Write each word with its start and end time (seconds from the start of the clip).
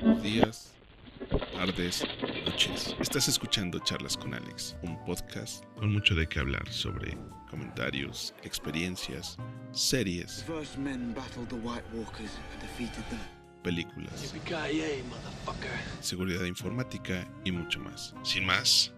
días, 0.00 0.72
tardes, 1.52 2.04
noches. 2.46 2.96
Estás 3.00 3.28
escuchando 3.28 3.78
Charlas 3.80 4.16
con 4.16 4.32
Alex, 4.32 4.76
un 4.82 5.02
podcast 5.04 5.64
con 5.76 5.92
mucho 5.92 6.14
de 6.14 6.26
qué 6.26 6.38
hablar 6.40 6.66
sobre 6.72 7.18
comentarios, 7.50 8.34
experiencias, 8.42 9.36
series, 9.72 10.44
películas, 13.62 14.34
seguridad 16.00 16.44
informática 16.44 17.28
y 17.44 17.52
mucho 17.52 17.78
más. 17.80 18.14
Sin 18.22 18.46
más, 18.46 18.92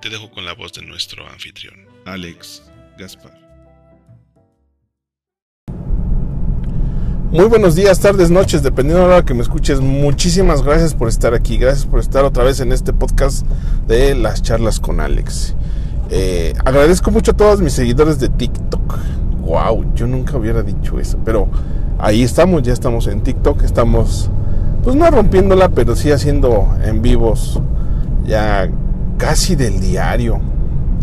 te 0.00 0.08
dejo 0.08 0.30
con 0.30 0.44
la 0.44 0.54
voz 0.54 0.72
de 0.72 0.82
nuestro 0.82 1.28
anfitrión, 1.28 1.86
Alex 2.06 2.62
Gaspar. 2.96 3.43
Muy 7.34 7.46
buenos 7.46 7.74
días, 7.74 7.98
tardes, 7.98 8.30
noches, 8.30 8.62
dependiendo 8.62 9.02
de 9.02 9.08
la 9.08 9.16
hora 9.16 9.24
que 9.24 9.34
me 9.34 9.42
escuches. 9.42 9.80
Muchísimas 9.80 10.62
gracias 10.62 10.94
por 10.94 11.08
estar 11.08 11.34
aquí. 11.34 11.56
Gracias 11.56 11.84
por 11.84 11.98
estar 11.98 12.24
otra 12.24 12.44
vez 12.44 12.60
en 12.60 12.70
este 12.70 12.92
podcast 12.92 13.44
de 13.88 14.14
las 14.14 14.40
charlas 14.40 14.78
con 14.78 15.00
Alex. 15.00 15.56
Eh, 16.10 16.54
agradezco 16.64 17.10
mucho 17.10 17.32
a 17.32 17.36
todos 17.36 17.60
mis 17.60 17.72
seguidores 17.72 18.20
de 18.20 18.28
TikTok. 18.28 18.98
Wow, 19.40 19.84
yo 19.96 20.06
nunca 20.06 20.36
hubiera 20.36 20.62
dicho 20.62 21.00
eso. 21.00 21.18
Pero 21.24 21.48
ahí 21.98 22.22
estamos, 22.22 22.62
ya 22.62 22.72
estamos 22.72 23.08
en 23.08 23.20
TikTok. 23.22 23.64
Estamos, 23.64 24.30
pues 24.84 24.94
no 24.94 25.10
rompiéndola, 25.10 25.70
pero 25.70 25.96
sí 25.96 26.12
haciendo 26.12 26.68
en 26.84 27.02
vivos 27.02 27.60
ya 28.24 28.70
casi 29.18 29.56
del 29.56 29.80
diario. 29.80 30.38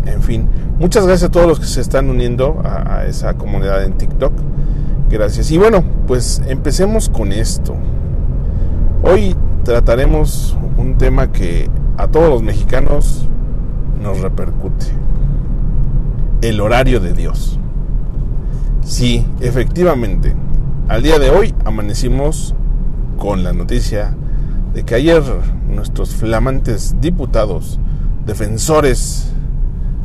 En 0.06 0.22
fin, 0.22 0.48
muchas 0.78 1.06
gracias 1.06 1.28
a 1.28 1.30
todos 1.30 1.46
los 1.46 1.60
que 1.60 1.66
se 1.66 1.82
están 1.82 2.08
uniendo 2.08 2.62
a, 2.64 3.00
a 3.00 3.06
esa 3.06 3.34
comunidad 3.34 3.84
en 3.84 3.98
TikTok. 3.98 4.32
Gracias. 5.12 5.50
Y 5.50 5.58
bueno, 5.58 5.84
pues 6.06 6.40
empecemos 6.48 7.10
con 7.10 7.32
esto. 7.32 7.76
Hoy 9.02 9.36
trataremos 9.62 10.56
un 10.78 10.96
tema 10.96 11.30
que 11.30 11.68
a 11.98 12.08
todos 12.08 12.30
los 12.30 12.42
mexicanos 12.42 13.28
nos 14.02 14.20
repercute. 14.20 14.86
El 16.40 16.62
horario 16.62 16.98
de 16.98 17.12
Dios. 17.12 17.58
Sí, 18.82 19.26
efectivamente. 19.40 20.34
Al 20.88 21.02
día 21.02 21.18
de 21.18 21.28
hoy 21.28 21.54
amanecimos 21.66 22.54
con 23.18 23.44
la 23.44 23.52
noticia 23.52 24.16
de 24.72 24.82
que 24.82 24.94
ayer 24.94 25.22
nuestros 25.68 26.14
flamantes 26.14 26.96
diputados, 27.02 27.78
defensores 28.24 29.30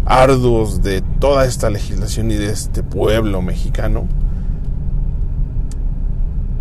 arduos 0.05 0.83
de 0.83 1.01
toda 1.01 1.45
esta 1.45 1.69
legislación 1.69 2.29
y 2.29 2.35
de 2.35 2.49
este 2.49 2.83
pueblo 2.83 3.41
mexicano, 3.41 4.05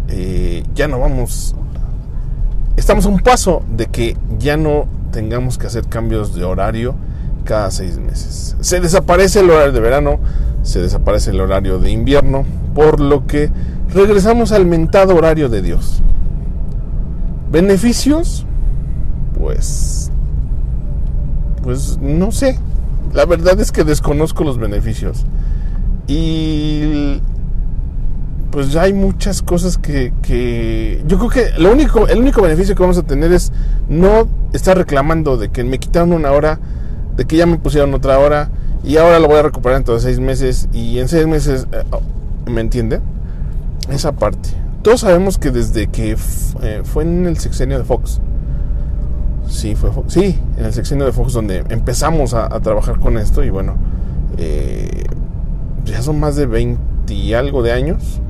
eh, 0.09 0.63
ya 0.75 0.89
no 0.89 1.01
vamos, 1.01 1.55
estamos 2.77 3.07
a 3.07 3.09
un 3.09 3.21
paso 3.21 3.63
de 3.77 3.87
que 3.87 4.17
ya 4.39 4.57
no 4.57 4.87
tengamos 5.11 5.59
que 5.59 5.67
hacer 5.67 5.87
cambios 5.87 6.35
de 6.35 6.45
horario 6.45 6.95
cada 7.45 7.71
seis 7.71 7.99
meses. 7.99 8.57
Se 8.61 8.81
desaparece 8.81 9.41
el 9.41 9.51
horario 9.51 9.73
de 9.73 9.81
verano, 9.81 10.19
se 10.63 10.81
desaparece 10.81 11.31
el 11.31 11.41
horario 11.41 11.79
de 11.79 11.91
invierno, 11.91 12.45
por 12.75 13.01
lo 13.01 13.27
que 13.27 13.51
regresamos 13.95 14.53
al 14.53 14.67
mentado 14.67 15.17
horario 15.17 15.49
de 15.49 15.63
Dios. 15.63 16.03
¿Beneficios? 17.51 18.45
Pues... 19.39 20.11
Pues 21.63 21.99
no 22.01 22.31
sé. 22.31 22.59
La 23.13 23.25
verdad 23.25 23.59
es 23.61 23.73
que 23.73 23.83
desconozco 23.83 24.45
los 24.45 24.59
beneficios. 24.59 25.25
Y 26.07 27.21
pues 28.57 28.73
ya 28.73 28.85
hay 28.85 28.95
muchas 28.95 29.43
cosas 29.43 29.77
que, 29.77 30.15
que, 30.23 31.05
yo 31.07 31.19
creo 31.19 31.29
que 31.29 31.61
lo 31.61 31.71
único 31.71 32.09
el 32.09 32.21
único 32.21 32.41
beneficio 32.41 32.75
que 32.75 32.81
vamos 32.81 32.97
a 32.97 33.03
tener 33.03 33.31
es 33.31 33.53
no 33.87 34.29
estar 34.55 34.79
reclamando 34.79 35.37
de 35.37 35.51
que 35.51 35.63
me 35.63 35.79
quitaron 35.79 36.15
una 36.15 36.33
hora 36.33 36.59
de 37.19 37.27
que 37.27 37.37
ya 37.37 37.45
me 37.45 37.59
pusieron 37.59 37.93
otra 37.93 38.19
hora 38.19 38.49
y 38.83 38.97
ahora 38.97 39.19
lo 39.19 39.29
voy 39.29 39.37
a 39.37 39.43
recuperar 39.43 39.77
dentro 39.77 39.93
de 39.93 40.01
seis 40.01 40.21
meses 40.21 40.71
y 40.73 40.99
en 41.01 41.09
seis 41.09 41.27
meses 41.27 41.67
eh, 41.71 41.85
oh, 41.91 42.01
me 42.51 42.63
entiende 42.63 43.01
esa 43.91 44.13
parte. 44.13 44.49
Todos 44.81 45.01
sabemos 45.01 45.37
que 45.37 45.51
desde 45.51 45.89
que 45.89 46.17
eh, 46.63 46.81
fue 46.83 47.03
en 47.03 47.27
el 47.27 47.37
sexenio 47.37 47.77
de 47.77 47.85
Fox 47.85 48.23
sí 49.51 49.75
fue 49.75 49.91
sí 50.07 50.41
en 50.57 50.65
el 50.65 50.73
sexenio 50.73 51.05
de 51.05 51.13
Fox 51.13 51.35
donde 51.35 51.63
empezamos 51.69 52.33
a, 52.33 52.47
a 52.47 52.59
trabajar 52.61 53.01
con 53.01 53.19
esto 53.19 53.45
y 53.45 53.51
bueno 53.51 53.77
eh, 54.39 55.05
ya 55.85 56.01
son 56.01 56.19
más 56.19 56.37
de 56.37 56.47
20 56.47 57.13
y 57.13 57.35
algo 57.35 57.63
de 57.63 57.73
años 57.73 58.23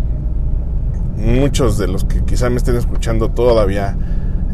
muchos 1.16 1.78
de 1.78 1.88
los 1.88 2.04
que 2.04 2.22
quizá 2.24 2.50
me 2.50 2.56
estén 2.56 2.76
escuchando 2.76 3.30
todavía 3.30 3.96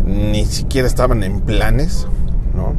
ni 0.04 0.44
siquiera 0.46 0.86
estaban 0.86 1.22
en 1.22 1.40
planes, 1.40 2.06
¿no? 2.54 2.74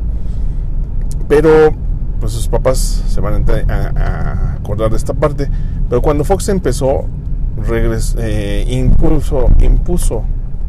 Pero 1.27 1.73
pues 2.19 2.31
sus 2.31 2.47
papás 2.47 3.03
se 3.07 3.19
van 3.19 3.45
a, 3.69 4.53
acordar 4.53 4.91
de 4.91 4.97
esta 4.97 5.13
parte. 5.13 5.49
Pero 5.89 6.01
cuando 6.01 6.23
Fox 6.23 6.49
empezó, 6.49 7.05
regres, 7.67 8.15
eh, 8.17 8.65
impuso, 8.67 9.47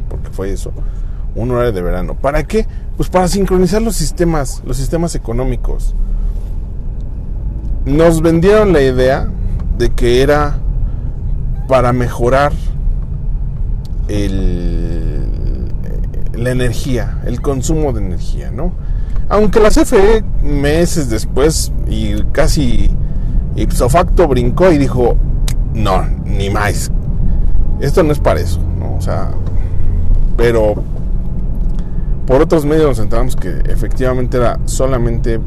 porque 0.08 0.30
fue 0.30 0.52
eso, 0.52 0.72
un 1.34 1.50
horario 1.50 1.72
de 1.72 1.82
verano. 1.82 2.14
¿Para 2.14 2.44
qué? 2.44 2.66
Pues 2.96 3.08
para 3.08 3.28
sincronizar 3.28 3.82
los 3.82 3.96
sistemas, 3.96 4.62
los 4.66 4.76
sistemas 4.76 5.14
económicos. 5.14 5.94
Nos 7.84 8.22
vendieron 8.22 8.72
la 8.72 8.80
idea 8.80 9.28
de 9.78 9.90
que 9.90 10.22
era 10.22 10.58
para 11.68 11.92
mejorar 11.92 12.52
el, 14.08 15.68
la 16.36 16.50
energía, 16.50 17.20
el 17.26 17.40
consumo 17.40 17.92
de 17.92 18.00
energía, 18.00 18.50
¿no? 18.50 18.72
Aunque 19.28 19.60
la 19.60 19.70
CFE 19.70 20.22
meses 20.42 21.08
después 21.08 21.72
y 21.88 22.22
casi 22.32 22.90
ipso 23.56 23.88
facto 23.88 24.28
brincó 24.28 24.70
y 24.70 24.78
dijo, 24.78 25.16
no, 25.72 26.04
ni 26.24 26.50
más, 26.50 26.90
esto 27.80 28.02
no 28.02 28.12
es 28.12 28.18
para 28.18 28.40
eso, 28.40 28.60
¿no? 28.78 28.96
O 28.96 29.00
sea, 29.00 29.30
pero 30.36 30.74
por 32.26 32.42
otros 32.42 32.64
medios 32.64 32.86
nos 32.86 32.98
enteramos 32.98 33.36
que 33.36 33.62
efectivamente 33.66 34.36
era 34.36 34.58
solamente 34.64 35.40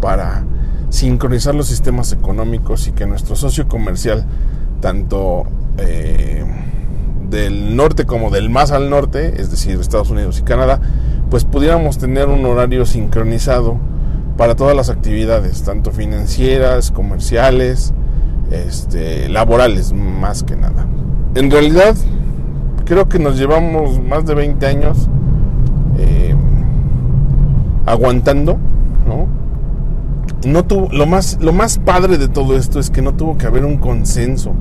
para 0.00 0.44
sincronizar 0.90 1.54
los 1.54 1.66
sistemas 1.66 2.12
económicos 2.12 2.86
y 2.88 2.92
que 2.92 3.06
nuestro 3.06 3.36
socio 3.36 3.68
comercial, 3.68 4.26
tanto 4.80 5.44
eh, 5.78 6.44
del 7.32 7.74
norte 7.74 8.06
como 8.06 8.30
del 8.30 8.50
más 8.50 8.70
al 8.70 8.90
norte, 8.90 9.40
es 9.40 9.50
decir, 9.50 9.80
Estados 9.80 10.10
Unidos 10.10 10.38
y 10.38 10.42
Canadá, 10.42 10.80
pues 11.30 11.44
pudiéramos 11.44 11.98
tener 11.98 12.28
un 12.28 12.44
horario 12.44 12.86
sincronizado 12.86 13.78
para 14.36 14.54
todas 14.54 14.76
las 14.76 14.90
actividades, 14.90 15.62
tanto 15.62 15.90
financieras, 15.90 16.90
comerciales, 16.90 17.92
este, 18.50 19.28
laborales, 19.28 19.92
más 19.92 20.44
que 20.44 20.56
nada. 20.56 20.86
En 21.34 21.50
realidad, 21.50 21.96
creo 22.84 23.08
que 23.08 23.18
nos 23.18 23.38
llevamos 23.38 24.00
más 24.00 24.26
de 24.26 24.34
20 24.34 24.66
años 24.66 25.08
eh, 25.98 26.34
aguantando, 27.86 28.58
¿no? 29.06 29.26
No 30.46 30.64
tuvo, 30.64 30.88
lo 30.92 31.06
más, 31.06 31.38
lo 31.40 31.52
más 31.52 31.78
padre 31.78 32.18
de 32.18 32.28
todo 32.28 32.56
esto 32.56 32.78
es 32.78 32.90
que 32.90 33.00
no 33.00 33.14
tuvo 33.14 33.38
que 33.38 33.46
haber 33.46 33.64
un 33.64 33.78
consenso. 33.78 34.52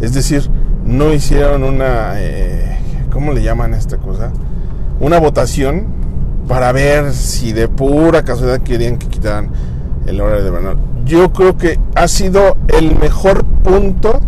Es 0.00 0.14
decir, 0.14 0.48
no 0.84 1.12
hicieron 1.12 1.62
una, 1.64 2.14
eh, 2.16 2.78
¿cómo 3.10 3.32
le 3.32 3.42
llaman 3.42 3.74
esta 3.74 3.98
cosa? 3.98 4.32
Una 5.00 5.18
votación 5.18 5.86
para 6.48 6.72
ver 6.72 7.12
si 7.12 7.52
de 7.52 7.68
pura 7.68 8.22
casualidad 8.24 8.60
querían 8.62 8.98
que 8.98 9.08
quitaran 9.08 9.50
el 10.06 10.20
horario 10.20 10.44
de 10.44 10.50
verano. 10.50 10.80
Yo 11.04 11.32
creo 11.32 11.56
que 11.56 11.78
ha 11.94 12.08
sido 12.08 12.56
el 12.68 12.96
mejor 12.98 13.44
punto 13.44 14.20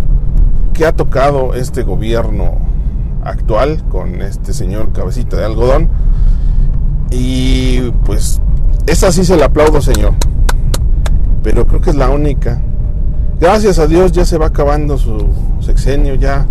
que 0.73 0.87
ha 0.87 0.93
tocado 0.93 1.55
este 1.55 1.83
gobierno 1.83 2.59
actual 3.25 3.83
con 3.89 4.23
este 4.23 4.53
señor 4.53 4.93
cabecita 4.93 5.37
de 5.37 5.45
algodón. 5.45 5.89
Y 7.11 7.91
pues, 8.05 8.41
esa 8.87 9.13
sí 9.13 9.25
se 9.25 9.37
la 9.37 9.47
aplaudo, 9.47 9.81
señor. 9.81 10.15
Pero 11.43 11.67
creo 11.67 11.81
que 11.81 11.91
es 11.91 11.97
la 11.97 12.11
única. 12.11 12.61
Gracias 13.45 13.79
a 13.79 13.87
Dios 13.87 14.11
ya 14.13 14.25
se 14.25 14.39
va 14.39 14.47
acabando 14.47 14.97
su 14.97 15.29
sexenio, 15.61 16.15
ya 16.15 16.47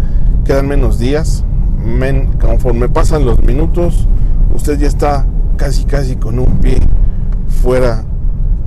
quedan 0.45 0.67
menos 0.67 0.99
días. 0.99 1.43
Men- 1.83 2.33
conforme 2.39 2.87
pasan 2.87 3.25
los 3.25 3.41
minutos, 3.41 4.07
usted 4.53 4.77
ya 4.77 4.85
está 4.89 5.25
casi 5.57 5.85
casi 5.85 6.17
con 6.17 6.37
un 6.37 6.59
pie 6.59 6.77
fuera 7.63 8.03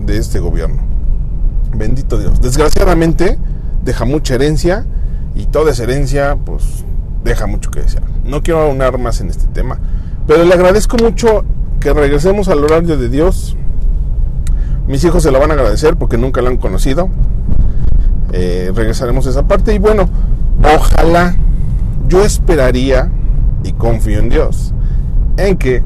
de 0.05 0.19
este 0.19 0.41
gobierno. 0.41 0.83
Bendito 1.77 2.19
Dios. 2.19 2.41
Desgraciadamente 2.41 3.39
deja 3.85 4.05
mucha 4.05 4.35
herencia 4.35 4.85
y 5.37 5.47
toda 5.47 5.71
esa 5.71 5.85
herencia 5.85 6.37
pues 6.45 6.85
deja 7.23 7.47
mucho 7.47 7.71
que 7.71 7.83
desear. 7.83 8.03
No 8.25 8.43
quiero 8.43 8.63
aunar 8.63 8.99
más 8.99 9.21
en 9.21 9.29
este 9.31 9.47
tema, 9.47 9.79
pero 10.27 10.45
le 10.45 10.53
agradezco 10.53 10.97
mucho 10.97 11.45
que 11.79 11.93
regresemos 11.95 12.49
al 12.49 12.65
horario 12.65 12.97
de 12.97 13.09
Dios. 13.09 13.57
Mis 14.89 15.05
hijos 15.05 15.23
se 15.23 15.31
lo 15.31 15.39
van 15.39 15.53
a 15.53 15.55
agradecer 15.55 15.95
porque 15.95 16.19
nunca 16.19 16.43
lo 16.43 16.49
han 16.49 16.57
conocido. 16.57 17.09
Eh, 18.33 18.73
regresaremos 18.75 19.27
a 19.27 19.31
esa 19.31 19.47
parte 19.47 19.75
y 19.75 19.79
bueno, 19.79 20.09
ojalá 20.63 21.37
yo 22.09 22.25
esperaría 22.25 23.11
y 23.63 23.73
confío 23.73 24.19
en 24.19 24.29
Dios 24.29 24.75
en 25.37 25.57
que 25.57 25.83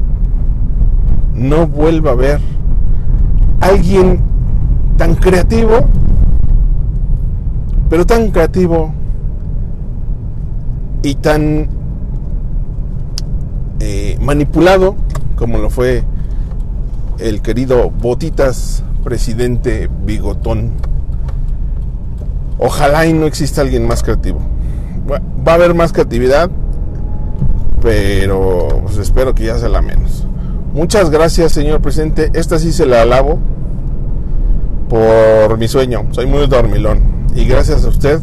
no 1.33 1.67
vuelva 1.67 2.11
a 2.11 2.15
ver 2.15 2.39
alguien 3.59 4.19
tan 4.97 5.15
creativo, 5.15 5.81
pero 7.89 8.05
tan 8.05 8.31
creativo 8.31 8.93
y 11.03 11.15
tan 11.15 11.69
eh, 13.79 14.17
manipulado 14.21 14.95
como 15.35 15.57
lo 15.57 15.69
fue 15.69 16.03
el 17.17 17.41
querido 17.41 17.89
Botitas, 17.89 18.83
presidente 19.03 19.89
bigotón. 20.05 20.71
Ojalá 22.61 23.05
y 23.07 23.13
no 23.13 23.25
exista 23.25 23.61
alguien 23.61 23.85
más 23.87 24.03
creativo. 24.03 24.39
Va 25.09 25.51
a 25.51 25.55
haber 25.55 25.73
más 25.73 25.91
creatividad, 25.91 26.49
pero 27.81 28.81
pues, 28.83 28.97
espero 28.97 29.33
que 29.35 29.45
ya 29.45 29.57
sea 29.57 29.67
la 29.67 29.81
menos. 29.81 30.25
Muchas 30.73 31.09
gracias, 31.09 31.51
señor 31.51 31.81
presidente. 31.81 32.29
Esta 32.33 32.57
sí 32.59 32.71
se 32.71 32.85
la 32.85 33.01
alabo 33.01 33.39
por 34.87 35.57
mi 35.57 35.67
sueño. 35.67 36.07
Soy 36.11 36.27
muy 36.27 36.47
dormilón. 36.47 36.99
Y 37.35 37.45
gracias 37.45 37.83
a 37.83 37.89
usted 37.89 38.21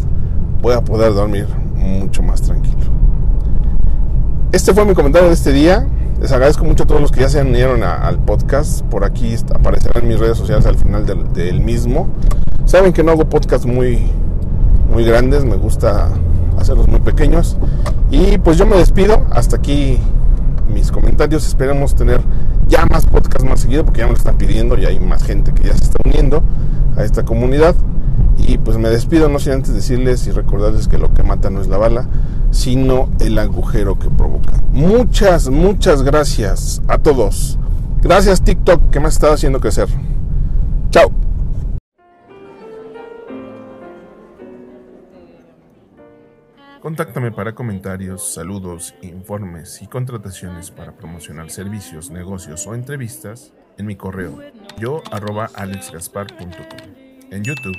voy 0.62 0.74
a 0.74 0.82
poder 0.82 1.14
dormir 1.14 1.46
mucho 1.74 2.22
más 2.22 2.42
tranquilo. 2.42 2.78
Este 4.52 4.72
fue 4.72 4.84
mi 4.84 4.94
comentario 4.94 5.28
de 5.28 5.34
este 5.34 5.52
día. 5.52 5.86
Les 6.20 6.32
agradezco 6.32 6.64
mucho 6.64 6.84
a 6.84 6.86
todos 6.86 7.00
los 7.00 7.10
que 7.10 7.20
ya 7.20 7.28
se 7.28 7.40
unieron 7.40 7.82
al 7.82 8.18
podcast. 8.18 8.82
Por 8.82 9.04
aquí 9.04 9.34
aparecerán 9.54 10.06
mis 10.08 10.18
redes 10.18 10.38
sociales 10.38 10.66
al 10.66 10.76
final 10.76 11.06
del, 11.06 11.60
mismo. 11.60 12.08
Saben 12.64 12.92
que 12.92 13.02
no 13.02 13.12
hago 13.12 13.28
podcasts 13.28 13.66
muy, 13.66 14.10
muy 14.98 15.04
grandes. 15.04 15.44
Me 15.44 15.54
gusta 15.54 16.08
hacerlos 16.58 16.88
muy 16.88 16.98
pequeños. 16.98 17.56
Y 18.10 18.36
pues 18.38 18.58
yo 18.58 18.66
me 18.66 18.76
despido. 18.76 19.24
Hasta 19.30 19.54
aquí 19.54 19.96
mis 20.74 20.90
comentarios. 20.90 21.46
Esperemos 21.46 21.94
tener 21.94 22.20
ya 22.66 22.84
más 22.86 23.06
podcasts 23.06 23.48
más 23.48 23.60
seguido 23.60 23.84
porque 23.84 24.00
ya 24.00 24.06
me 24.06 24.12
lo 24.12 24.18
están 24.18 24.36
pidiendo 24.36 24.76
y 24.76 24.86
hay 24.86 24.98
más 24.98 25.22
gente 25.22 25.52
que 25.54 25.68
ya 25.68 25.76
se 25.76 25.84
está 25.84 25.98
uniendo 26.04 26.42
a 26.96 27.04
esta 27.04 27.24
comunidad. 27.24 27.76
Y 28.38 28.58
pues 28.58 28.76
me 28.76 28.88
despido, 28.88 29.28
no 29.28 29.38
sin 29.38 29.52
antes 29.52 29.72
decirles 29.72 30.26
y 30.26 30.32
recordarles 30.32 30.88
que 30.88 30.98
lo 30.98 31.14
que 31.14 31.22
mata 31.22 31.48
no 31.48 31.60
es 31.60 31.68
la 31.68 31.76
bala, 31.76 32.08
sino 32.50 33.08
el 33.20 33.38
agujero 33.38 34.00
que 34.00 34.10
provoca. 34.10 34.54
Muchas, 34.72 35.48
muchas 35.48 36.02
gracias 36.02 36.82
a 36.88 36.98
todos. 36.98 37.56
Gracias 38.02 38.42
TikTok 38.42 38.90
que 38.90 38.98
me 38.98 39.06
ha 39.06 39.10
estado 39.10 39.34
haciendo 39.34 39.60
crecer. 39.60 39.88
Chao. 40.90 41.27
Contáctame 46.88 47.30
para 47.30 47.54
comentarios, 47.54 48.32
saludos, 48.32 48.94
informes 49.02 49.82
y 49.82 49.86
contrataciones 49.86 50.70
para 50.70 50.96
promocionar 50.96 51.50
servicios, 51.50 52.10
negocios 52.10 52.66
o 52.66 52.74
entrevistas 52.74 53.52
en 53.76 53.84
mi 53.84 53.94
correo 53.94 54.38
yo 54.78 55.02
arroba 55.12 55.50
alexgaspar.com. 55.52 56.48
En 57.30 57.44
YouTube 57.44 57.76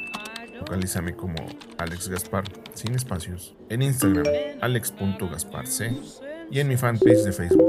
Localízame 0.60 1.16
como 1.16 1.38
Alex 1.78 2.10
Gaspar, 2.10 2.44
sin 2.74 2.94
espacios. 2.94 3.56
En 3.70 3.82
Instagram, 3.82 4.26
alex.gasparc. 4.62 5.70
Y 6.52 6.60
en 6.60 6.68
mi 6.68 6.78
fanpage 6.78 7.24
de 7.24 7.32
Facebook, 7.32 7.69